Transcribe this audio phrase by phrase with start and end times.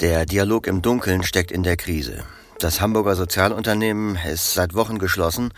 [0.00, 2.24] Der Dialog im Dunkeln steckt in der Krise.
[2.58, 5.52] Das Hamburger Sozialunternehmen ist seit Wochen geschlossen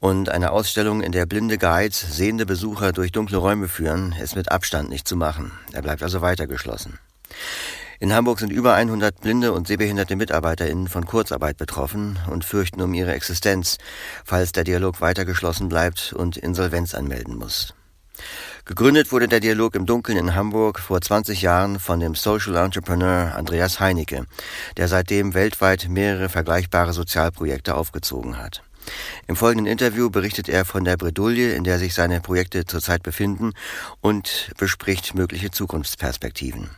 [0.00, 4.50] und eine Ausstellung, in der blinde Guides sehende Besucher durch dunkle Räume führen, ist mit
[4.50, 5.52] Abstand nicht zu machen.
[5.70, 6.98] Er bleibt also weiter geschlossen.
[8.00, 12.94] In Hamburg sind über 100 blinde und sehbehinderte MitarbeiterInnen von Kurzarbeit betroffen und fürchten um
[12.94, 13.78] ihre Existenz,
[14.24, 17.74] falls der Dialog weiter geschlossen bleibt und Insolvenz anmelden muss.
[18.64, 23.34] Gegründet wurde der Dialog im Dunkeln in Hamburg vor 20 Jahren von dem Social Entrepreneur
[23.34, 24.26] Andreas Heinecke,
[24.76, 28.62] der seitdem weltweit mehrere vergleichbare Sozialprojekte aufgezogen hat.
[29.26, 33.52] Im folgenden Interview berichtet er von der Bredouille, in der sich seine Projekte zurzeit befinden
[34.00, 36.70] und bespricht mögliche Zukunftsperspektiven.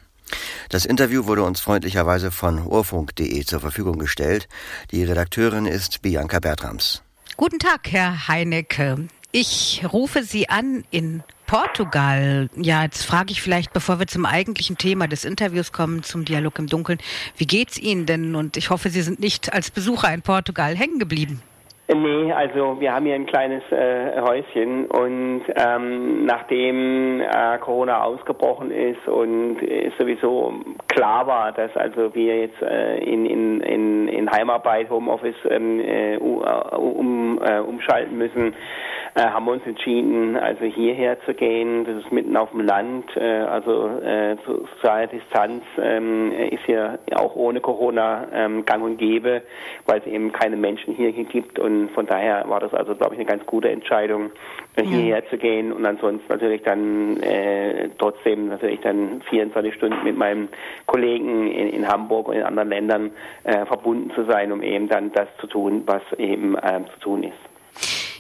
[0.69, 4.49] Das Interview wurde uns freundlicherweise von urfunk.de zur Verfügung gestellt.
[4.91, 7.03] Die Redakteurin ist Bianca Bertrams.
[7.37, 9.09] Guten Tag, Herr Heinecke.
[9.33, 12.49] Ich rufe Sie an in Portugal.
[12.57, 16.59] Ja, jetzt frage ich vielleicht, bevor wir zum eigentlichen Thema des Interviews kommen, zum Dialog
[16.59, 16.99] im Dunkeln,
[17.37, 18.35] wie geht's Ihnen denn?
[18.35, 21.43] Und ich hoffe, Sie sind nicht als Besucher in Portugal hängen geblieben.
[21.89, 28.73] Nee, also wir haben hier ein kleines äh, Häuschen und ähm, nachdem äh, Corona ausgebrochen
[28.73, 30.53] ist und es sowieso
[30.89, 36.17] klar war, dass also wir jetzt äh, in, in, in, in Heimarbeit, Homeoffice ähm, äh,
[36.17, 38.57] um, äh, umschalten müssen,
[39.15, 41.85] äh, haben wir uns entschieden, also hierher zu gehen.
[41.85, 47.37] Das ist mitten auf dem Land, äh, also äh, soziale Distanz ähm, ist hier auch
[47.37, 49.43] ohne Corona ähm, gang und gäbe,
[49.87, 53.21] weil es eben keine Menschen hier gibt und von daher war das also, glaube ich,
[53.21, 54.31] eine ganz gute Entscheidung,
[54.77, 55.31] hierher ja.
[55.31, 60.49] zu gehen und ansonsten natürlich dann äh, trotzdem natürlich dann 24 Stunden mit meinem
[60.87, 63.11] Kollegen in, in Hamburg und in anderen Ländern
[63.45, 67.23] äh, verbunden zu sein, um eben dann das zu tun, was eben äh, zu tun
[67.23, 67.39] ist.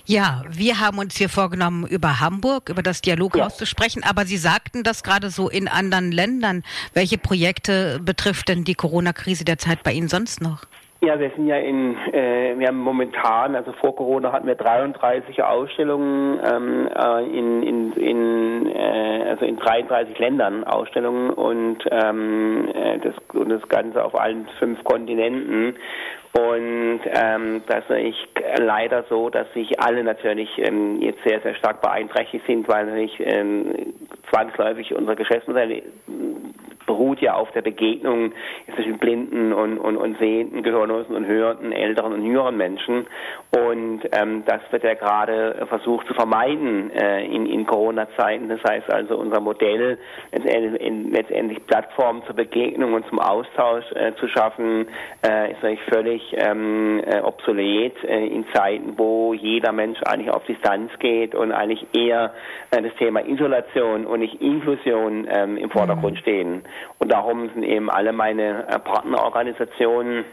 [0.08, 3.58] Ja, wir haben uns hier vorgenommen, über Hamburg, über das Dialoghaus ja.
[3.58, 6.62] zu sprechen, aber Sie sagten das gerade so in anderen Ländern.
[6.94, 10.62] Welche Projekte betrifft denn die Corona-Krise derzeit bei Ihnen sonst noch?
[11.00, 15.42] Ja, wir sind ja in, äh, wir haben momentan, also vor Corona hatten wir 33
[15.42, 22.98] Ausstellungen ähm, äh, in, in, in äh, also in 33 Ländern Ausstellungen und ähm, äh,
[22.98, 25.76] das und das Ganze auf allen fünf Kontinenten.
[26.32, 28.28] Und ähm, das ist natürlich
[28.58, 33.18] leider so, dass sich alle natürlich ähm, jetzt sehr, sehr stark beeinträchtigt sind, weil natürlich
[33.20, 33.94] ähm,
[34.30, 35.82] zwangsläufig unser Geschäftsmodell
[36.96, 38.32] beruht ja auf der Begegnung
[38.74, 43.06] zwischen blinden und, und, und sehenden, gehörlosen und hörenden, älteren und jüngeren Menschen.
[43.54, 48.48] Und ähm, das wird ja gerade versucht zu vermeiden äh, in, in Corona-Zeiten.
[48.48, 49.98] Das heißt also, unser Modell,
[50.32, 54.86] letztendlich, Plattformen zur Begegnung und zum Austausch äh, zu schaffen,
[55.26, 60.44] äh, ist eigentlich völlig ähm, äh, obsolet äh, in Zeiten, wo jeder Mensch eigentlich auf
[60.46, 62.32] Distanz geht und eigentlich eher
[62.70, 66.20] äh, das Thema Isolation und nicht Inklusion ähm, im Vordergrund mhm.
[66.20, 66.62] stehen.
[66.98, 70.24] Und darum sind eben alle meine äh, Partnerorganisationen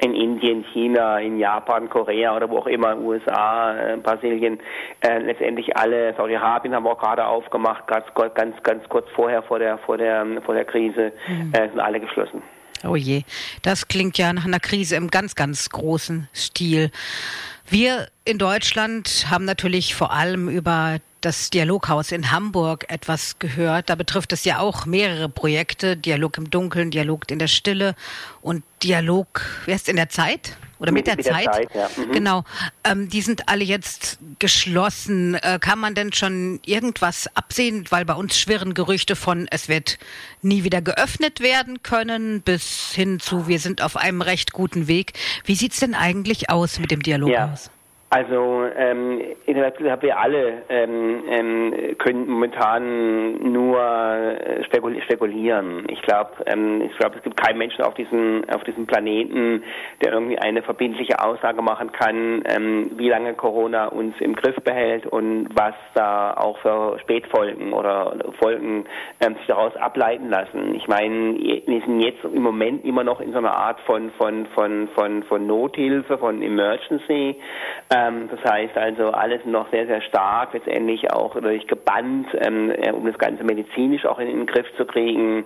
[0.00, 4.58] in Indien, China, in Japan, Korea oder wo auch immer, USA, äh, Brasilien,
[5.00, 8.04] äh, letztendlich alle, Saudi-Arabien haben wir auch gerade aufgemacht, ganz,
[8.34, 11.52] ganz, ganz kurz vorher vor der, vor der, vor der Krise, mhm.
[11.54, 12.42] äh, sind alle geschlossen.
[12.84, 13.22] Oh je,
[13.62, 16.90] das klingt ja nach einer Krise im ganz, ganz großen Stil.
[17.68, 23.90] Wir in Deutschland haben natürlich vor allem über das Dialoghaus in Hamburg etwas gehört.
[23.90, 25.96] Da betrifft es ja auch mehrere Projekte.
[25.96, 27.94] Dialog im Dunkeln, Dialog in der Stille
[28.42, 30.56] und Dialog, wer ist in der Zeit?
[30.78, 31.46] Oder mit, mit der, Zeit?
[31.46, 31.88] Der Zeit ja.
[31.96, 32.12] mhm.
[32.12, 32.44] Genau.
[32.84, 35.34] Ähm, die sind alle jetzt geschlossen.
[35.36, 37.86] Äh, kann man denn schon irgendwas absehen?
[37.90, 39.98] Weil bei uns schwirren Gerüchte von, es wird
[40.42, 45.14] nie wieder geöffnet werden können, bis hin zu, wir sind auf einem recht guten Weg.
[45.44, 47.66] Wie sieht's denn eigentlich aus mit dem Dialoghaus?
[47.66, 47.70] Ja.
[48.08, 49.20] Also ähm,
[50.02, 55.84] wir alle ähm, ähm, können momentan nur äh, spekulieren.
[55.88, 59.64] Ich glaube, ähm, ich glaube, es gibt keinen Menschen auf diesem auf diesem Planeten,
[60.00, 65.06] der irgendwie eine verbindliche Aussage machen kann, ähm, wie lange Corona uns im Griff behält
[65.06, 68.84] und was da auch für Spätfolgen oder Folgen
[69.20, 70.76] ähm, sich daraus ableiten lassen.
[70.76, 74.46] Ich meine, wir sind jetzt im Moment immer noch in so einer Art von von
[74.54, 77.34] von von von Nothilfe, von Emergency.
[77.96, 82.90] Ähm, das heißt also, alles noch sehr, sehr stark, letztendlich auch durch gebannt, ähm, äh,
[82.92, 85.44] um das Ganze medizinisch auch in, den Griff zu kriegen.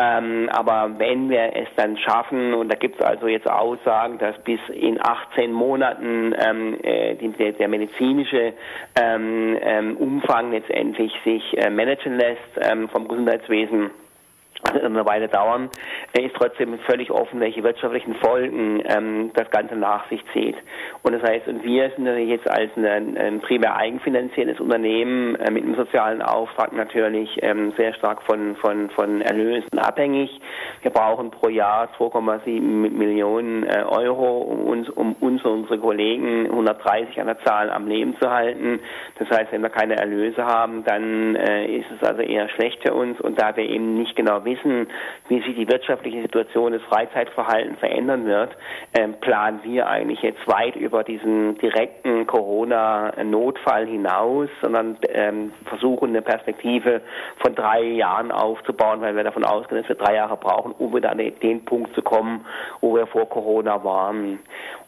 [0.00, 4.38] Ähm, aber wenn wir es dann schaffen, und da gibt es also jetzt Aussagen, dass
[4.44, 8.52] bis in 18 Monaten ähm, äh, der, der, medizinische
[8.94, 12.38] ähm, ähm, Umfang letztendlich sich äh, managen lässt
[12.92, 13.90] vom Gesundheitswesen,
[14.74, 15.70] eine Weile dauern,
[16.12, 20.56] ist trotzdem völlig offen, welche wirtschaftlichen Folgen ähm, das Ganze nach sich zieht.
[21.02, 25.64] Und das heißt, und wir sind jetzt als ein, ein primär eigenfinanzierendes Unternehmen äh, mit
[25.64, 30.40] einem sozialen Auftrag natürlich ähm, sehr stark von, von, von Erlösen abhängig.
[30.82, 36.46] Wir brauchen pro Jahr 2,7 Millionen äh, Euro, um uns, um uns und unsere Kollegen
[36.46, 38.80] 130 an der Zahl am Leben zu halten.
[39.18, 42.94] Das heißt, wenn wir keine Erlöse haben, dann äh, ist es also eher schlecht für
[42.94, 43.20] uns.
[43.20, 44.47] Und da wir eben nicht genau wissen,
[45.28, 48.56] wie sich die wirtschaftliche Situation des Freizeitverhaltens verändern wird,
[48.94, 56.22] ähm, planen wir eigentlich jetzt weit über diesen direkten Corona-Notfall hinaus, sondern ähm, versuchen eine
[56.22, 57.00] Perspektive
[57.38, 61.10] von drei Jahren aufzubauen, weil wir davon ausgehen, dass wir drei Jahre brauchen, um wieder
[61.10, 62.44] an den Punkt zu kommen,
[62.80, 64.38] wo wir vor Corona waren.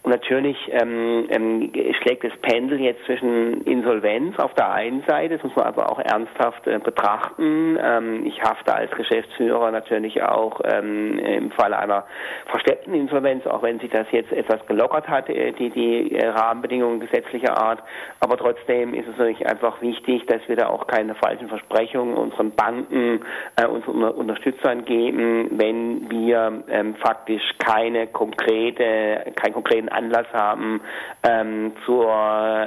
[0.02, 5.44] Und natürlich ähm, ähm, schlägt das Pendel jetzt zwischen Insolvenz auf der einen Seite, das
[5.44, 7.79] muss man aber auch ernsthaft äh, betrachten.
[7.79, 12.06] Ähm, ich hafte als Geschäftsführer natürlich auch ähm, im Falle einer
[12.47, 17.00] versteckten Insolvenz, auch wenn sich das jetzt etwas gelockert hat, äh, die, die äh, Rahmenbedingungen
[17.00, 17.82] gesetzlicher Art.
[18.20, 22.52] Aber trotzdem ist es natürlich einfach wichtig, dass wir da auch keine falschen Versprechungen unseren
[22.52, 23.20] Banken,
[23.56, 30.81] äh, unseren Unterstützern geben, wenn wir ähm, faktisch keine konkrete, keinen konkreten Anlass haben
[31.22, 32.12] ähm, zur,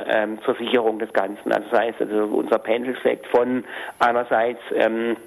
[0.07, 1.51] ähm, zur Sicherung des Ganzen.
[1.51, 3.63] Also das heißt, also unser Pendel schlägt von
[3.99, 5.17] einerseits ähm,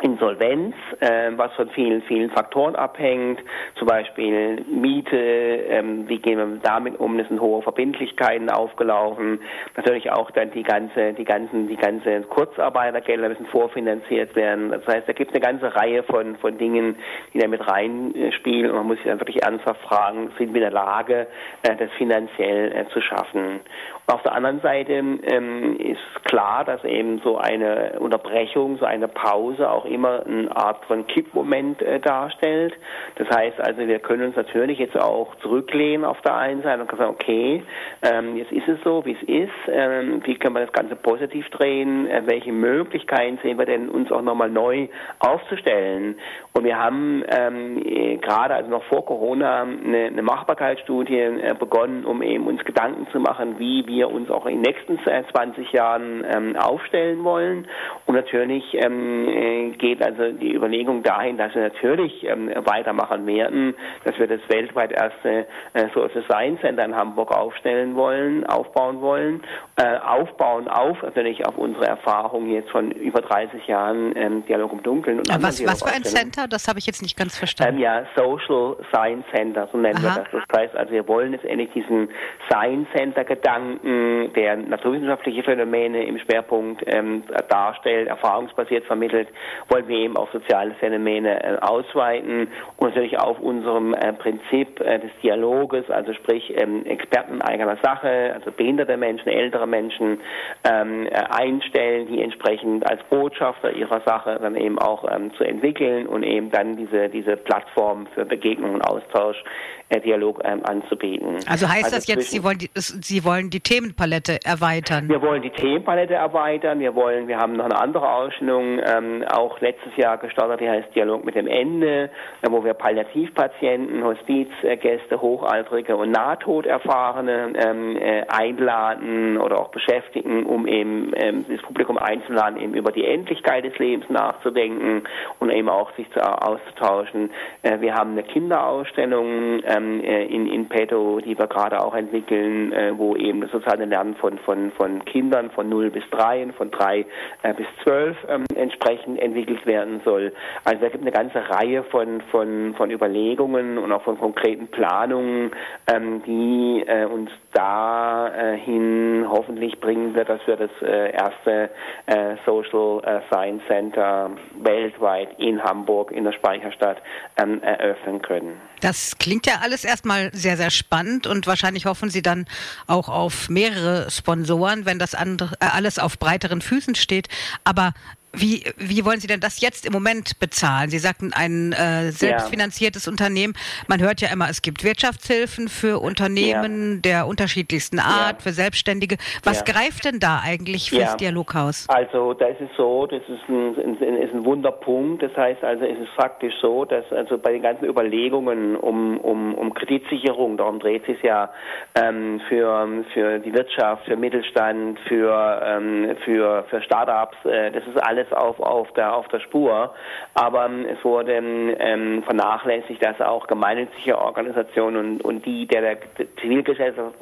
[0.00, 3.40] Insolvenz, äh, was von vielen, vielen Faktoren abhängt,
[3.76, 9.40] zum Beispiel Miete, ähm, wie gehen wir damit um, es sind hohe Verbindlichkeiten aufgelaufen,
[9.76, 14.70] natürlich auch dann die ganze, die ganzen, die ganze Kurzarbeitergelder müssen vorfinanziert werden.
[14.70, 16.96] Das heißt, da gibt es eine ganze Reihe von, von Dingen,
[17.32, 20.70] die da mit reinspielen und man muss sich dann wirklich ernsthaft fragen, sind wir in
[20.70, 21.26] der Lage,
[21.62, 23.60] äh, das finanziell äh, zu schaffen.
[24.08, 29.70] Auf der anderen Seite ähm, ist klar, dass eben so eine Unterbrechung, so eine Pause
[29.70, 32.74] auch immer eine Art von Kippmoment äh, darstellt.
[33.14, 36.90] Das heißt also, wir können uns natürlich jetzt auch zurücklehnen auf der einen Seite und
[36.90, 37.62] sagen, okay,
[38.02, 39.68] ähm, jetzt ist es so, wie es ist.
[39.68, 42.08] Ähm, wie können wir das Ganze positiv drehen?
[42.08, 44.88] Äh, welche Möglichkeiten sehen wir denn, uns auch nochmal neu
[45.20, 46.16] aufzustellen?
[46.54, 52.04] Und wir haben ähm, äh, gerade also noch vor Corona eine, eine Machbarkeitsstudie äh, begonnen,
[52.04, 56.24] um eben uns Gedanken zu machen, wie wir uns auch in den nächsten 20 Jahren
[56.28, 57.68] ähm, aufstellen wollen.
[58.06, 63.74] Und natürlich ähm, äh, geht also die Überlegung dahin, dass wir natürlich ähm, weitermachen werden,
[64.04, 69.42] dass wir das weltweit erste äh, Social Science Center in Hamburg aufstellen wollen, aufbauen wollen,
[69.76, 74.82] äh, aufbauen auf natürlich auf unsere Erfahrung jetzt von über 30 Jahren ähm, Dialog im
[74.82, 75.18] Dunkeln.
[75.18, 76.48] Und ja, was, was für ein Center?
[76.48, 77.76] Das habe ich jetzt nicht ganz verstanden.
[77.76, 80.16] Ähm, ja, Social Science Center, so nennen Aha.
[80.16, 80.44] wir das.
[80.48, 82.08] Das heißt also, wir wollen jetzt endlich diesen
[82.50, 89.28] Science Center Gedanken, der naturwissenschaftliche Phänomene im Schwerpunkt ähm, darstellt, erfahrungsbasiert vermittelt,
[89.68, 94.98] wollen wir eben auf soziale Phänomene äh, ausweiten und natürlich auf unserem äh, Prinzip äh,
[94.98, 100.20] des Dialoges, also sprich ähm, Experten eigener Sache, also behinderte Menschen, ältere Menschen
[100.64, 106.06] ähm, äh, einstellen, die entsprechend als Botschafter ihrer Sache dann eben auch ähm, zu entwickeln
[106.06, 109.42] und eben dann diese, diese Plattform für Begegnung und Austausch
[109.88, 111.38] äh, Dialog ähm, anzubieten.
[111.46, 115.08] Also heißt also das jetzt, Sie wollen, die, Sie wollen die Themenpalette erweitern?
[115.08, 116.78] Wir wollen die Themenpalette erweitern.
[116.78, 120.94] Wir wollen, wir haben noch eine andere Ausstellung ähm, auch letztes Jahr gestartet, die heißt
[120.94, 122.10] Dialog mit dem Ende,
[122.42, 130.66] äh, wo wir Palliativpatienten, Hospizgäste, Hochaltrige und Nahtoderfahrene ähm, äh, einladen oder auch beschäftigen, um
[130.66, 135.04] eben ähm, das Publikum einzuladen, eben über die Endlichkeit des Lebens nachzudenken
[135.38, 137.30] und eben auch sich zu, auszutauschen.
[137.62, 142.74] Äh, wir haben eine Kinderausstellung, ähm, äh, in, in Petto, die wir gerade auch entwickeln,
[142.74, 146.70] äh, wo eben das soziale Lernen von, von, von Kindern von 0 bis 3, von
[146.70, 147.04] 3
[147.42, 150.32] äh, bis 12 ähm, entsprechend entwickelt werden soll.
[150.64, 155.52] Also da gibt eine ganze Reihe von, von, von Überlegungen und auch von konkreten Planungen,
[155.86, 161.70] ähm, die äh, uns dahin hoffentlich bringen wird, dass wir das äh, erste
[162.06, 166.98] äh, Social äh, Science Center weltweit in Hamburg in der Speicherstadt
[167.36, 168.71] ähm, eröffnen können.
[168.82, 172.46] Das klingt ja alles erstmal sehr, sehr spannend und wahrscheinlich hoffen Sie dann
[172.88, 177.28] auch auf mehrere Sponsoren, wenn das andere, äh, alles auf breiteren Füßen steht.
[177.62, 177.94] Aber
[178.34, 180.88] wie, wie wollen Sie denn das jetzt im Moment bezahlen?
[180.88, 183.12] Sie sagten ein äh, selbstfinanziertes ja.
[183.12, 183.54] Unternehmen.
[183.88, 187.00] Man hört ja immer, es gibt Wirtschaftshilfen für Unternehmen ja.
[187.00, 188.42] der unterschiedlichsten Art, ja.
[188.42, 189.16] für Selbstständige.
[189.44, 191.86] Was greift denn da eigentlich fürs Dialoghaus?
[191.88, 195.22] Also da ist es so, das ist ein, ein, ist ein Wunderpunkt.
[195.22, 199.54] Das heißt also, es ist faktisch so, dass also bei den ganzen Überlegungen um, um,
[199.54, 201.50] um Kreditsicherung, darum dreht sich ja
[201.94, 208.02] ähm, für, für die Wirtschaft, für Mittelstand, für, ähm, für, für Startups, äh, das ist
[208.02, 209.94] alles alles auf, auf, der, auf der Spur.
[210.34, 216.36] Aber ähm, es wurde ähm, vernachlässigt, dass auch gemeinnützige Organisationen und, und die der, der
[216.40, 217.14] Zivilgesellschaft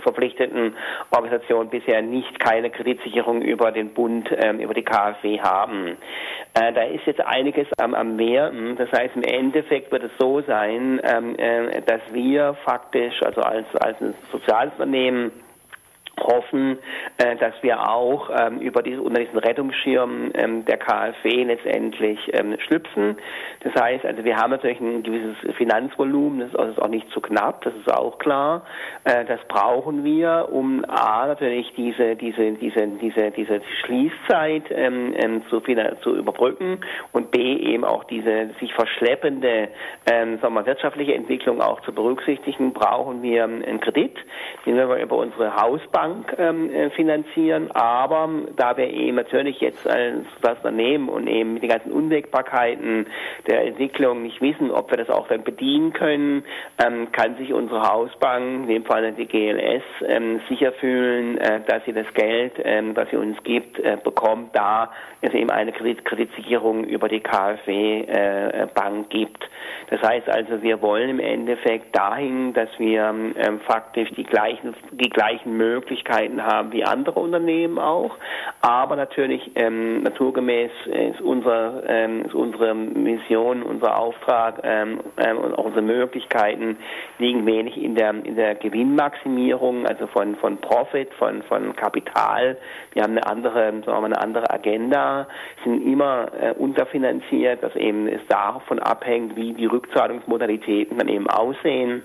[0.00, 0.74] verpflichteten
[1.10, 5.96] Organisationen bisher nicht keine Kreditsicherung über den Bund, ähm, über die KfW haben.
[6.54, 8.76] Äh, da ist jetzt einiges am, am Werden.
[8.76, 13.66] Das heißt, im Endeffekt wird es so sein, ähm, äh, dass wir faktisch, also als,
[13.76, 15.32] als ein soziales Unternehmen,
[16.20, 16.78] hoffen,
[17.18, 22.56] äh, dass wir auch ähm, über diese, unter diesen Rettungsschirm ähm, der KfW letztendlich ähm,
[22.66, 23.16] schlüpfen.
[23.60, 27.62] Das heißt, also wir haben natürlich ein gewisses Finanzvolumen, das ist auch nicht zu knapp,
[27.62, 28.62] das ist auch klar.
[29.04, 35.42] Äh, das brauchen wir, um A, natürlich diese, diese, diese, diese, diese Schließzeit ähm, ähm,
[35.50, 36.80] zu, zu überbrücken
[37.12, 39.68] und B, eben auch diese sich verschleppende
[40.10, 44.16] ähm, sagen wir, wirtschaftliche Entwicklung auch zu berücksichtigen, brauchen wir einen Kredit,
[44.66, 49.86] den wir über unsere Hausbank Bank ähm, äh, finanzieren, aber da wir eben natürlich jetzt
[49.88, 53.06] als Unternehmen und eben mit den ganzen Unwägbarkeiten
[53.46, 56.44] der Entwicklung nicht wissen, ob wir das auch dann bedienen können,
[56.84, 61.84] ähm, kann sich unsere Hausbank, in dem Fall die GLS, ähm, sicher fühlen, äh, dass
[61.84, 64.90] sie das Geld, ähm, das sie uns gibt, äh, bekommt, da
[65.22, 69.48] es eben eine Kredit Kreditsicherung über die KfW äh, Bank gibt.
[69.90, 75.10] Das heißt also, wir wollen im Endeffekt dahin, dass wir ähm, faktisch die gleichen, die
[75.10, 78.16] gleichen Möglichkeiten Möglichkeiten haben wie andere Unternehmen auch.
[78.60, 85.54] Aber natürlich ähm, naturgemäß ist, unser, ähm, ist unsere Mission, unser Auftrag ähm, ähm, und
[85.54, 86.76] auch unsere Möglichkeiten
[87.18, 92.56] liegen wenig in der in der Gewinnmaximierung, also von von Profit, von von Kapital.
[92.92, 95.26] Wir haben eine andere, sagen wir mal, eine andere Agenda,
[95.64, 102.02] sind immer äh, unterfinanziert, dass eben es davon abhängt, wie die Rückzahlungsmodalitäten dann eben aussehen.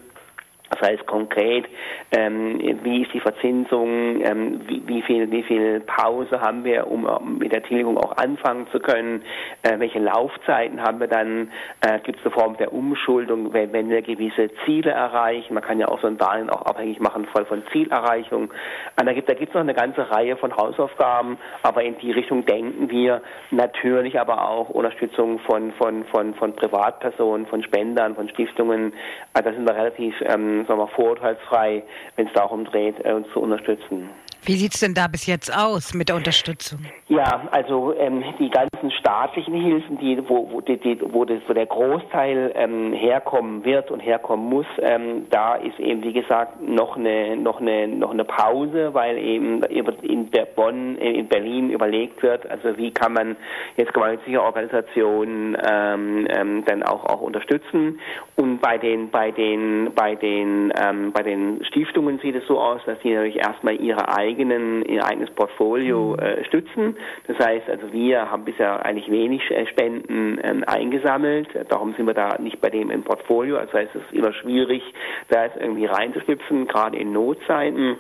[0.70, 1.66] Das heißt konkret,
[2.12, 7.08] ähm, wie ist die Verzinsung, ähm, wie, wie, viel, wie viel Pause haben wir, um
[7.38, 9.22] mit der Tilgung auch anfangen zu können,
[9.62, 13.90] äh, welche Laufzeiten haben wir dann, äh, gibt es eine Form der Umschuldung, wenn, wenn,
[13.90, 17.46] wir gewisse Ziele erreichen, man kann ja auch so ein Darlehen auch abhängig machen voll
[17.46, 18.50] von Zielerreichung.
[19.00, 22.90] Und da gibt es noch eine ganze Reihe von Hausaufgaben, aber in die Richtung denken
[22.90, 28.94] wir natürlich aber auch Unterstützung von, von, von, von Privatpersonen, von Spendern, von Stiftungen,
[29.34, 31.84] also da sind wir relativ ähm, sagen wir, vorurteilsfrei,
[32.16, 34.10] wenn es darum dreht, äh, uns zu unterstützen.
[34.46, 36.80] Wie sieht es denn da bis jetzt aus mit der Unterstützung?
[37.08, 41.54] Ja, also ähm, die ganzen staatlichen Hilfen, die, wo, wo, die, die, wo, das, wo
[41.54, 46.96] der Großteil ähm, herkommen wird und herkommen muss, ähm, da ist eben wie gesagt noch
[46.96, 52.50] eine noch eine noch eine Pause, weil eben in Bonn äh, in Berlin überlegt wird,
[52.50, 53.36] also wie kann man
[53.78, 58.00] jetzt gemeinnützige Organisationen ähm, ähm, dann auch auch unterstützen
[58.36, 62.82] und bei den bei den bei den ähm, bei den Stiftungen sieht es so aus,
[62.86, 66.20] dass sie natürlich erstmal ihre eigenen eigenen, ihr eigenes Portfolio mhm.
[66.20, 66.98] äh, stützen.
[67.28, 71.48] Das heißt, also wir haben bisher eigentlich wenig äh, Spenden ähm, eingesammelt.
[71.70, 73.58] Darum sind wir da nicht bei dem im Portfolio.
[73.58, 74.84] Also heißt, es ist immer schwierig,
[75.30, 77.98] da jetzt irgendwie reinzuschlüpfen, gerade in Notzeiten.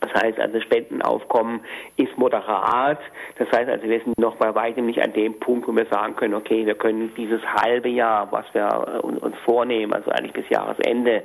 [0.00, 1.60] Das heißt also, Spendenaufkommen
[1.96, 2.98] ist moderat.
[3.38, 6.16] Das heißt also, wir sind noch bei weitem nicht an dem Punkt, wo wir sagen
[6.16, 10.48] können, okay, wir können dieses halbe Jahr, was wir äh, uns vornehmen, also eigentlich bis
[10.48, 11.22] Jahresende,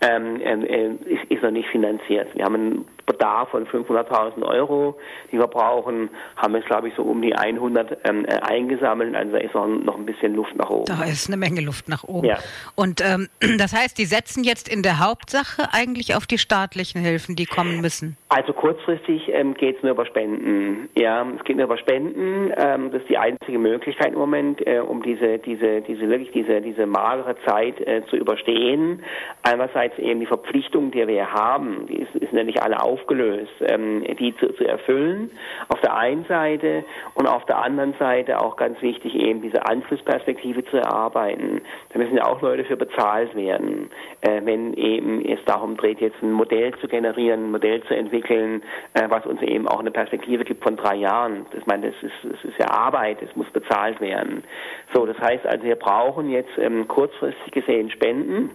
[0.00, 2.34] ähm, äh, ist, ist noch nicht finanziert.
[2.34, 4.98] Wir haben einen Bedarf von 500.000 Euro,
[5.30, 9.14] die wir brauchen, haben jetzt, glaube ich, so um die 100 ähm, äh, eingesammelt.
[9.14, 10.86] Also da ist noch, noch ein bisschen Luft nach oben.
[10.86, 12.26] Da ist eine Menge Luft nach oben.
[12.26, 12.38] Ja.
[12.74, 13.28] Und ähm,
[13.58, 17.80] das heißt, die setzen jetzt in der Hauptsache eigentlich auf die staatlichen Hilfen, die kommen
[17.80, 18.13] müssen.
[18.30, 20.88] Also kurzfristig ähm, geht es nur über Spenden.
[20.96, 22.52] Ja, es geht nur über Spenden.
[22.56, 26.60] Ähm, das ist die einzige Möglichkeit im Moment, äh, um diese, diese, diese wirklich diese,
[26.60, 29.04] diese magere Zeit äh, zu überstehen.
[29.42, 34.34] Einerseits eben die Verpflichtung, die wir haben, die ist, ist nicht alle aufgelöst, ähm, die
[34.38, 35.30] zu, zu erfüllen.
[35.68, 40.64] Auf der einen Seite und auf der anderen Seite auch ganz wichtig eben diese Anschlussperspektive
[40.64, 41.60] zu erarbeiten.
[41.92, 43.90] Da müssen ja auch Leute für bezahlt werden,
[44.22, 48.03] äh, wenn eben es darum dreht, jetzt ein Modell zu generieren, ein Modell zu entwickeln,
[48.12, 48.60] äh,
[49.08, 51.46] was uns eben auch eine Perspektive gibt von drei Jahren.
[51.56, 54.44] Ich meine, das ist, das ist ja Arbeit, es muss bezahlt werden.
[54.92, 58.50] So, das heißt also, wir brauchen jetzt ähm, kurzfristig gesehen Spenden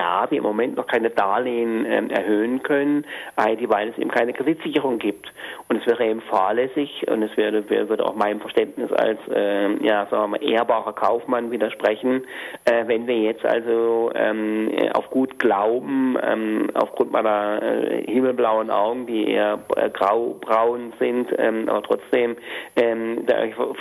[0.00, 3.04] da wir im Moment noch keine Darlehen ähm, erhöhen können,
[3.36, 5.30] weil es eben keine Kreditsicherung gibt.
[5.68, 10.06] Und es wäre eben fahrlässig und es würde, würde auch meinem Verständnis als äh, ja,
[10.10, 12.24] sagen wir mal, ehrbarer Kaufmann widersprechen,
[12.64, 19.06] äh, wenn wir jetzt also ähm, auf gut Glauben, ähm, aufgrund meiner äh, himmelblauen Augen,
[19.06, 22.36] die eher äh, graubraun sind, ähm, aber trotzdem
[22.76, 23.26] ähm,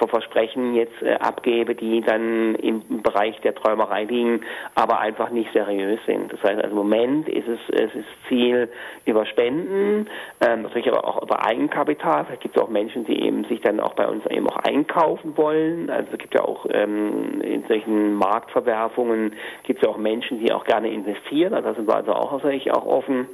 [0.10, 4.42] Versprechen jetzt äh, abgebe, die dann im Bereich der Träumerei liegen,
[4.76, 6.34] aber einfach nicht seriös sind.
[6.34, 8.70] Das heißt, also im Moment ist es, es ist Ziel
[9.06, 10.08] über Spenden,
[10.42, 12.26] ähm, natürlich aber auch über Eigenkapital.
[12.26, 15.38] Vielleicht gibt es auch Menschen, die eben sich dann auch bei uns eben auch einkaufen
[15.38, 15.90] wollen.
[15.90, 20.52] Also es gibt ja auch ähm, in solchen Marktverwerfungen gibt es ja auch Menschen, die
[20.52, 21.54] auch gerne investieren.
[21.54, 23.28] Also da sind wir also auch natürlich auch offen.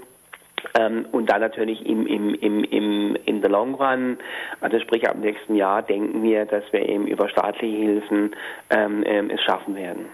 [0.77, 4.17] Ähm, und dann natürlich im, im, im, im, in the long run,
[4.62, 8.36] also sprich ab nächsten Jahr, denken wir, dass wir eben über staatliche Hilfen
[8.72, 10.08] ähm, ähm, es schaffen werden.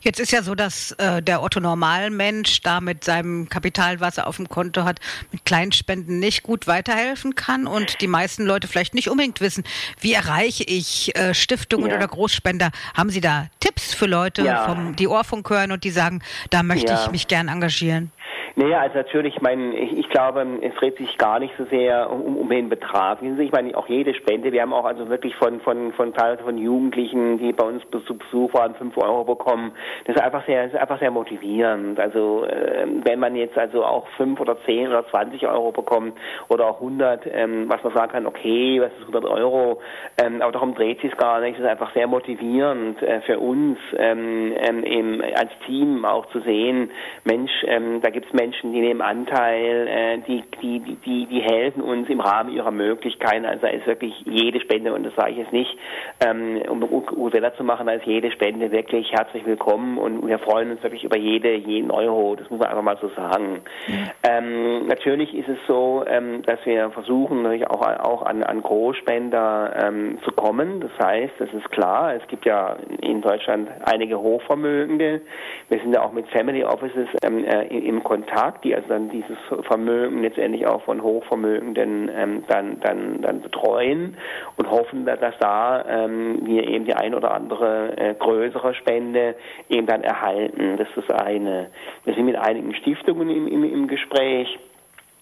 [0.00, 4.26] Jetzt ist ja so, dass äh, der Otto Normalmensch da mit seinem Kapital, was er
[4.26, 5.00] auf dem Konto hat,
[5.32, 9.64] mit Kleinspenden nicht gut weiterhelfen kann und die meisten Leute vielleicht nicht unbedingt wissen,
[10.00, 11.96] wie erreiche ich äh, Stiftungen ja.
[11.96, 12.70] oder Großspender.
[12.94, 14.66] Haben Sie da Tipps für Leute, ja.
[14.66, 17.04] vom, die Ohrfunk hören und die sagen, da möchte ja.
[17.04, 18.12] ich mich gern engagieren?
[18.56, 22.08] Naja, also natürlich, ich meine, ich, ich, glaube, es dreht sich gar nicht so sehr
[22.08, 23.18] um, um den Betrag.
[23.20, 27.38] Ich meine, auch jede Spende, wir haben auch also wirklich von, von, von von Jugendlichen,
[27.38, 29.72] die bei uns zu Besuch waren, fünf Euro bekommen.
[30.04, 31.98] Das ist einfach sehr, ist einfach sehr motivierend.
[31.98, 36.16] Also, äh, wenn man jetzt also auch fünf oder zehn oder zwanzig Euro bekommt
[36.48, 39.80] oder auch hundert, ähm, was man sagen kann, okay, was ist hundert Euro,
[40.22, 41.54] ähm, aber darum dreht sich es gar nicht.
[41.54, 46.90] Es ist einfach sehr motivierend äh, für uns, ähm, ähm als Team auch zu sehen,
[47.24, 51.40] Mensch, ähm, da gibt es Menschen, Menschen, die nehmen Anteil, äh, die, die, die, die
[51.40, 53.46] helfen uns im Rahmen ihrer Möglichkeiten.
[53.46, 55.74] Also ist wirklich jede Spende, und das sage ich jetzt nicht,
[56.20, 60.82] ähm, um Urwälder zu machen, ist jede Spende wirklich herzlich willkommen und wir freuen uns
[60.82, 62.36] wirklich über jede, jeden Euro.
[62.36, 63.62] Das muss man einfach mal so sagen.
[63.86, 64.36] Ja.
[64.36, 69.86] Ähm, natürlich ist es so, ähm, dass wir versuchen, natürlich auch, auch an, an Großspender
[69.86, 70.80] ähm, zu kommen.
[70.80, 75.22] Das heißt, das ist klar, es gibt ja in Deutschland einige Hochvermögende.
[75.70, 79.10] Wir sind ja auch mit Family Offices ähm, äh, im Kontakt Tag, die also dann
[79.10, 84.16] dieses Vermögen letztendlich auch von Hochvermögenden ähm, dann, dann, dann betreuen
[84.56, 89.34] und hoffen, dass da ähm, wir eben die ein oder andere äh, größere Spende
[89.68, 90.76] eben dann erhalten.
[90.76, 91.70] Das ist eine.
[92.04, 94.58] Wir sind mit einigen Stiftungen im, im, im Gespräch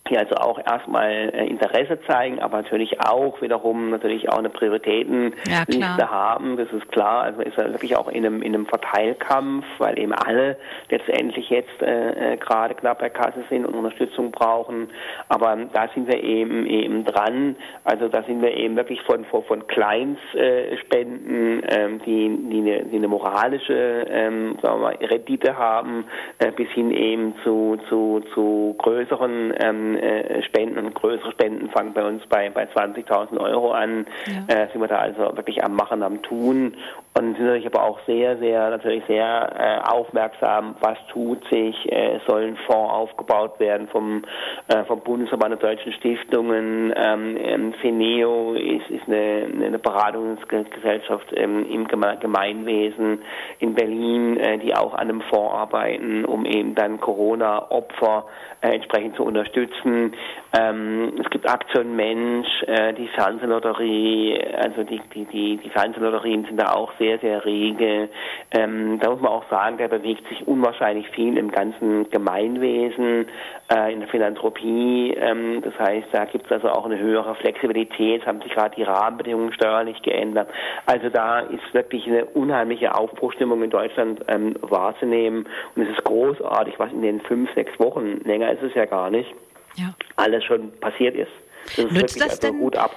[0.09, 5.79] die also auch erstmal äh, Interesse zeigen, aber natürlich auch wiederum natürlich auch eine Prioritätenliste
[5.79, 6.57] ja, haben.
[6.57, 7.23] Das ist klar.
[7.23, 10.57] Also man ist ja wirklich auch in einem, in einem Verteilkampf, weil eben alle
[10.91, 14.91] letztendlich jetzt äh, äh, gerade knapp bei Kasse sind und Unterstützung brauchen.
[15.29, 17.55] Aber da sind wir eben eben dran.
[17.85, 22.85] Also da sind wir eben wirklich von von, von Kleinstspenden, äh, ähm, die, die, eine,
[22.87, 26.07] die eine moralische ähm, sagen wir mal, Rendite haben,
[26.39, 31.93] äh, bis hin eben zu zu zu größeren ähm, äh, Spenden und größere Spenden fangen
[31.93, 34.07] bei uns bei, bei 20.000 Euro an.
[34.27, 34.55] Ja.
[34.55, 36.75] Äh, sind wir da also wirklich am Machen, am Tun
[37.15, 42.19] und sind natürlich aber auch sehr, sehr, natürlich sehr äh, aufmerksam, was tut sich, äh,
[42.27, 44.25] soll ein Fonds aufgebaut werden vom,
[44.69, 46.95] äh, vom Bundesverband der deutschen Stiftungen.
[46.97, 53.19] Ähm, ähm, Fineo ist, ist eine, eine Beratungsgesellschaft ähm, im Gemeinwesen
[53.59, 58.25] in Berlin, äh, die auch an einem Fonds arbeiten, um eben dann Corona-Opfer
[58.63, 59.82] äh, entsprechend zu unterstützen.
[59.85, 66.59] Ähm, es gibt Aktion Mensch, äh, die Fernsehlotterie, also die, die, die, die Fernsehlotterien sind
[66.59, 68.09] da auch sehr, sehr rege.
[68.51, 73.27] Ähm, da muss man auch sagen, da bewegt sich unwahrscheinlich viel im ganzen Gemeinwesen,
[73.73, 75.15] äh, in der Philanthropie.
[75.19, 78.83] Ähm, das heißt, da gibt es also auch eine höhere Flexibilität, haben sich gerade die
[78.83, 80.49] Rahmenbedingungen steuerlich geändert.
[80.87, 85.47] Also da ist wirklich eine unheimliche Aufbruchstimmung in Deutschland ähm, wahrzunehmen.
[85.75, 89.11] Und es ist großartig, was in den fünf, sechs Wochen, länger ist es ja gar
[89.11, 89.33] nicht,
[89.77, 89.95] ja.
[90.17, 91.31] alles schon passiert ist.
[91.77, 92.59] Das ist Nützt das also denn?
[92.59, 92.95] gut ab.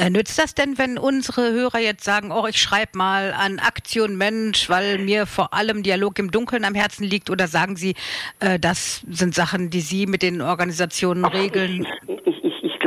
[0.00, 4.16] Äh, nützt das denn, wenn unsere Hörer jetzt sagen, oh, ich schreibe mal an Aktion
[4.16, 7.30] Mensch, weil mir vor allem Dialog im Dunkeln am Herzen liegt?
[7.30, 7.96] Oder sagen Sie,
[8.38, 11.84] äh, das sind Sachen, die Sie mit den Organisationen regeln?
[12.06, 12.37] Ich, ich,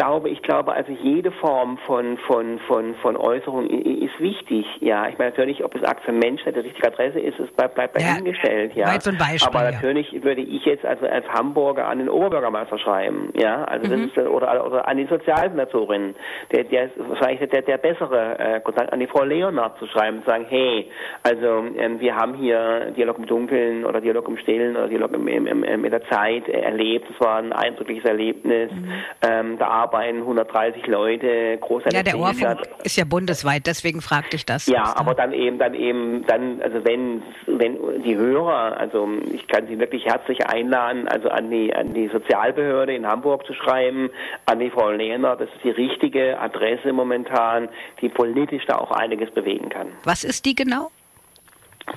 [0.01, 4.65] glaube, ich glaube, also jede Form von, von, von, von Äußerung ist wichtig.
[4.79, 7.75] Ja, ich meine natürlich, ob es Akt für Mensch die richtige Adresse ist, es bleibt,
[7.75, 8.73] bleibt bei ja, hingestellt.
[8.73, 10.23] Ja, so Beispiel, aber natürlich ja.
[10.23, 13.31] würde ich jetzt also als Hamburger an den Oberbürgermeister schreiben.
[13.35, 14.09] Ja, also mhm.
[14.15, 16.15] das ist oder, oder an die Sozialsenatorin,
[16.51, 20.23] der, der ist wahrscheinlich der, der bessere äh, Kontakt an die Frau Leonard zu schreiben,
[20.23, 20.89] zu sagen, hey,
[21.21, 25.27] also ähm, wir haben hier Dialog im Dunkeln oder Dialog im Stillen oder Dialog im,
[25.27, 27.07] im, im, in der Zeit erlebt.
[27.13, 28.71] Es war ein eindrückliches Erlebnis.
[28.71, 28.91] Mhm.
[29.21, 34.45] Ähm, da arbeiten 130 Leute, großer Ja, der Ohrfunk ist ja bundesweit, deswegen fragte ich
[34.45, 34.67] das.
[34.67, 39.67] Ja, aber dann eben, dann eben, dann, also wenn, wenn die Hörer, also ich kann
[39.67, 44.09] Sie wirklich herzlich einladen, also an die, an die Sozialbehörde in Hamburg zu schreiben,
[44.45, 47.69] an die Frau Lehner, das ist die richtige Adresse momentan,
[48.01, 49.87] die politisch da auch einiges bewegen kann.
[50.03, 50.89] Was ist die genau?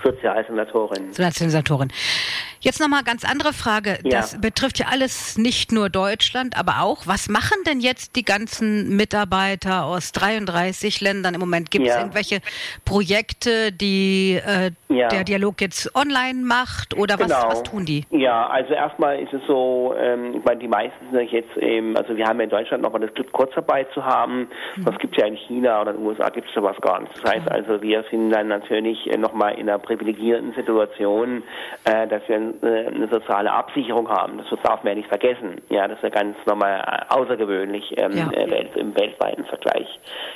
[0.03, 1.13] Sozialsenatorin.
[1.13, 1.93] Sozialsenatorin.
[2.65, 3.99] Jetzt nochmal ganz andere Frage.
[4.05, 4.21] Ja.
[4.21, 8.97] Das betrifft ja alles nicht nur Deutschland, aber auch, was machen denn jetzt die ganzen
[8.97, 11.71] Mitarbeiter aus 33 Ländern im Moment?
[11.71, 12.01] Gibt es ja.
[12.01, 12.41] irgendwelche
[12.87, 15.09] Projekte, die äh, ja.
[15.09, 17.51] der Dialog jetzt online macht oder was, genau.
[17.51, 18.07] was tun die?
[18.09, 22.17] Ja, also erstmal ist es so, ähm, ich meine, die meisten sind jetzt eben, also
[22.17, 24.49] wir haben ja in Deutschland nochmal das Glück, Kurzarbeit zu haben.
[24.77, 24.85] Mhm.
[24.87, 27.13] Das gibt es ja in China oder in den USA gibt es sowas gar nicht.
[27.23, 31.43] Das heißt also, wir sind dann natürlich nochmal in einer privilegierten Situation,
[31.85, 34.39] äh, dass wir äh, eine soziale Absicherung haben.
[34.39, 35.61] Das darf man ja nicht vergessen.
[35.69, 38.31] Ja, das ist ja ganz normal außergewöhnlich ähm, ja.
[38.31, 39.89] äh, im weltweiten Vergleich.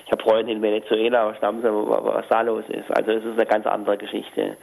[0.07, 2.91] Ich habe Freunde in Venezuela, was da los ist.
[2.97, 4.57] Also es ist eine ganz andere Geschichte.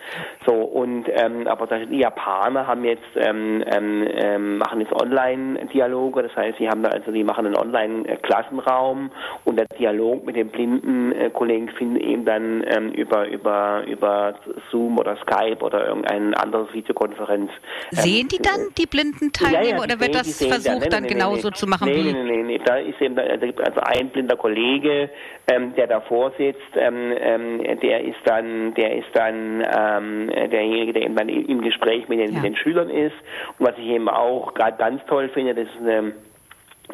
[0.46, 6.24] So und ähm, aber die Japaner haben jetzt ähm, ähm, ähm, machen jetzt Online-Dialoge.
[6.24, 9.12] Das heißt, sie haben da also die machen einen Online-Klassenraum
[9.44, 14.36] und der Dialog mit den blinden äh, Kollegen findet eben dann ähm, über über über
[14.72, 19.76] Zoom oder Skype oder irgendein anderes Videokonferenz ähm, sehen die dann die blinden Teilnehmer ja,
[19.76, 22.14] ja, oder wird das versucht dann, nee, genauso nee, zu machen nee, wie?
[22.14, 25.10] Nee, nee, nee, da ist eben, da gibt also ein blinder Kollege,
[25.48, 31.04] ähm, der davor sitzt, ähm, ähm, der ist dann, der ist dann ähm, derjenige, der
[31.04, 32.42] eben dann im Gespräch mit den, ja.
[32.42, 33.16] mit den Schülern ist.
[33.60, 36.14] Und was ich eben auch gerade ganz toll finde, das ist eine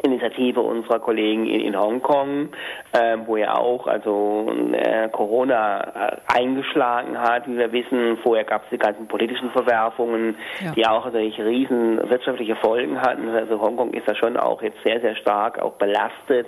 [0.02, 2.48] Initiative unserer Kollegen in, in Hongkong,
[2.92, 8.18] äh, wo ja auch also äh, Corona äh, eingeschlagen hat, wie wir wissen.
[8.22, 10.72] Vorher gab es die ganzen politischen Verwerfungen, ja.
[10.72, 13.28] die auch natürlich riesen wirtschaftliche Folgen hatten.
[13.28, 16.46] Also Hongkong ist da schon auch jetzt sehr, sehr stark auch belastet,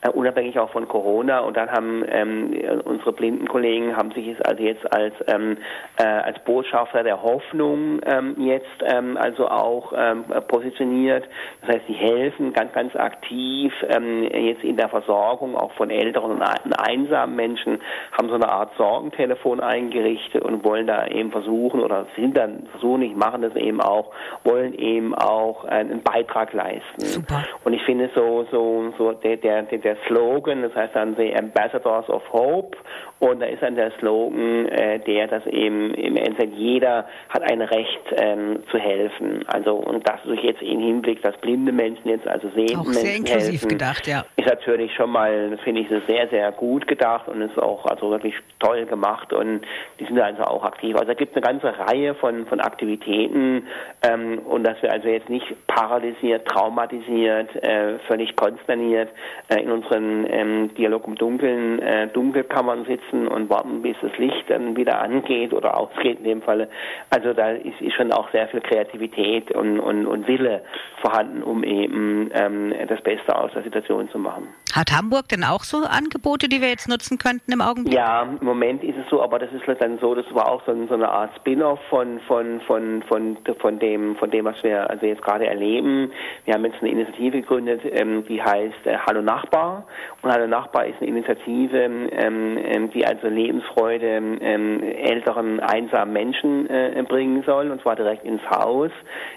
[0.00, 1.40] äh, unabhängig auch von Corona.
[1.40, 2.54] Und dann haben ähm,
[2.84, 5.58] unsere blinden Kollegen haben sich also jetzt als ähm,
[5.98, 11.24] äh, als Botschafter der Hoffnung ähm, jetzt ähm, also auch ähm, positioniert.
[11.60, 16.32] Das heißt, sie helfen ganz, ganz aktiv ähm, jetzt in der Versorgung auch von älteren
[16.32, 17.80] und einsamen Menschen,
[18.12, 23.02] haben so eine Art Sorgentelefon eingerichtet und wollen da eben versuchen oder sind dann versuchen,
[23.02, 24.12] ich machen das eben auch,
[24.44, 27.00] wollen eben auch einen Beitrag leisten.
[27.00, 27.44] Super.
[27.64, 32.08] Und ich finde so so so der der der Slogan, das heißt dann the Ambassadors
[32.08, 32.76] of Hope
[33.18, 37.62] und da ist dann der Slogan, äh, der, dass eben im Endeffekt jeder hat ein
[37.62, 39.42] Recht ähm, zu helfen.
[39.46, 43.16] Also und das durch jetzt in Hinblick, dass blinde Menschen jetzt also sehen, auch sehr
[43.16, 44.26] inklusiv helfen, gedacht, ja.
[44.36, 48.10] Ist natürlich schon mal, das finde ich, sehr sehr gut gedacht und ist auch also
[48.10, 49.62] wirklich toll gemacht und
[49.98, 50.94] die sind also auch aktiv.
[50.96, 53.66] Also da gibt es eine ganze Reihe von von Aktivitäten
[54.02, 59.08] ähm, und dass wir also jetzt nicht paralysiert, traumatisiert, äh, völlig konsterniert
[59.48, 64.16] äh, in unseren ähm, Dialog im Dunkeln äh, Dunkelkammern sitzen sitzen und warten, bis das
[64.18, 66.68] Licht dann wieder angeht oder ausgeht in dem Falle.
[67.10, 70.62] Also da ist, ist schon auch sehr viel Kreativität und, und, und Wille
[71.00, 74.48] vorhanden, um eben ähm, das Beste aus der Situation zu machen.
[74.74, 77.94] Hat Hamburg denn auch so Angebote, die wir jetzt nutzen könnten im Augenblick?
[77.94, 80.72] Ja, im Moment ist es so, aber das ist dann so, das war auch so,
[80.72, 85.22] eine Art Spin-off von, von, von, von, von, dem, von dem, was wir also jetzt
[85.22, 86.12] gerade erleben.
[86.44, 89.86] Wir haben jetzt eine Initiative gegründet, ähm, die heißt äh, Hallo Nachbar.
[90.22, 97.02] Und Hallo Nachbar ist eine Initiative, ähm, ähm die also Lebensfreude älteren, einsamen Menschen äh,
[97.08, 98.90] bringen soll, und zwar direkt ins Haus.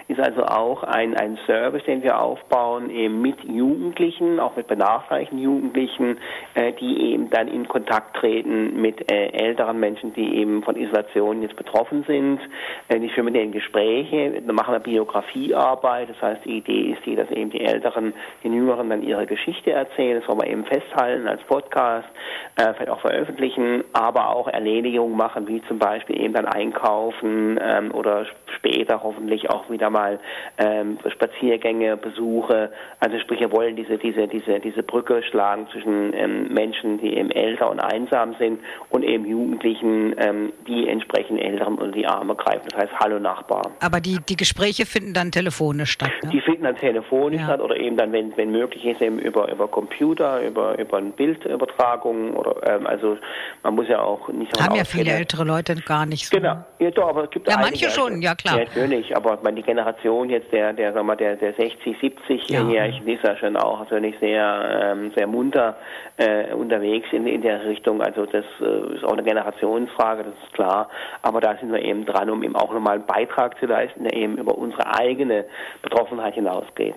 [0.08, 5.19] Ist also auch ein, ein Service, den wir aufbauen, eben mit Jugendlichen, auch mit benachteiligten
[5.38, 6.18] Jugendlichen,
[6.54, 11.42] äh, die eben dann in Kontakt treten mit äh, älteren Menschen, die eben von Isolation
[11.42, 12.40] jetzt betroffen sind.
[12.88, 17.04] Äh, ich führe mit denen Gespräche, dann machen wir Biografiearbeit, das heißt, die Idee ist
[17.04, 20.64] die, dass eben die Älteren, den Jüngeren dann ihre Geschichte erzählen, das wollen wir eben
[20.64, 22.08] festhalten als Podcast,
[22.56, 27.92] äh, vielleicht auch veröffentlichen aber auch Erledigungen machen, wie zum Beispiel eben dann einkaufen ähm,
[27.92, 30.18] oder später hoffentlich auch wieder mal
[30.58, 32.72] ähm, Spaziergänge, Besuche.
[32.98, 37.30] Also sprich, wir wollen diese, diese, diese, diese Brücke schlagen zwischen ähm, Menschen, die eben
[37.30, 42.68] älter und einsam sind und eben Jugendlichen, ähm, die entsprechend Älteren unter die Arme greifen.
[42.70, 43.70] Das heißt, hallo Nachbar.
[43.80, 46.12] Aber die, die Gespräche finden dann telefonisch statt?
[46.22, 46.30] Ne?
[46.30, 47.46] Die finden dann telefonisch ja.
[47.46, 51.10] statt oder eben dann, wenn, wenn möglich ist, eben über, über Computer, über, über eine
[51.10, 53.18] Bildübertragung oder ähm, also
[53.62, 56.36] man muss ja auch nicht Haben ja viele ältere Leute gar nicht so.
[56.36, 58.58] Genau, ja, doch, aber es gibt Ja, manche schon, ja klar.
[58.58, 63.06] Ja, natürlich, aber meine, die Generation jetzt der, der, sag mal, der, der 60, 70-Jährigen
[63.06, 63.14] ja.
[63.14, 65.76] ist ja schon auch natürlich sehr, ähm, sehr munter
[66.16, 68.02] äh, unterwegs in, in der Richtung.
[68.02, 70.88] Also das äh, ist auch eine Generationsfrage, das ist klar.
[71.22, 74.14] Aber da sind wir eben dran, um eben auch nochmal einen Beitrag zu leisten, der
[74.14, 75.44] eben über unsere eigene
[75.82, 76.94] Betroffenheit hinausgeht.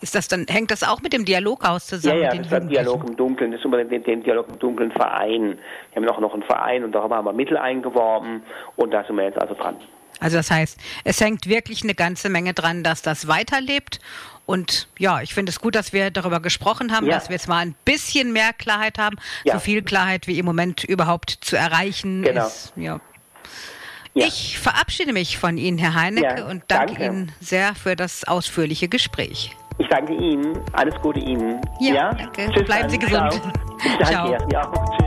[0.00, 2.22] Ist das dann, hängt das auch mit dem Dialoghaus zusammen?
[2.22, 4.90] Ja, ja, das ist Dialog im Dunkeln, das ist über den, den Dialog im Dunkeln
[4.90, 5.58] Verein.
[5.92, 8.42] Wir haben auch noch einen Verein und darüber haben wir Mittel eingeworben
[8.76, 9.76] und da sind wir jetzt also dran.
[10.24, 14.00] Also das heißt, es hängt wirklich eine ganze Menge dran, dass das weiterlebt.
[14.46, 17.12] Und ja, ich finde es gut, dass wir darüber gesprochen haben, ja.
[17.12, 19.16] dass wir jetzt mal ein bisschen mehr Klarheit haben.
[19.44, 19.54] Ja.
[19.54, 22.46] So viel Klarheit wie im Moment überhaupt zu erreichen genau.
[22.46, 22.72] ist.
[22.74, 23.00] Ja.
[24.14, 24.26] Ja.
[24.26, 28.24] Ich verabschiede mich von Ihnen, Herr Heinecke, ja, und danke, danke, Ihnen sehr für das
[28.24, 29.54] ausführliche Gespräch.
[29.76, 30.58] Ich danke Ihnen.
[30.72, 31.60] Alles Gute Ihnen.
[31.80, 32.14] Ja, ja?
[32.14, 32.48] danke.
[32.50, 33.32] Tschüss, Bleiben Sie gesund.
[33.32, 33.52] Ciao.
[33.98, 34.04] Danke.
[34.04, 34.48] Ciao.
[34.50, 35.03] Ja.